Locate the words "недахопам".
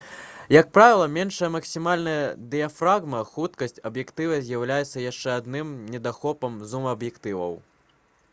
5.95-6.59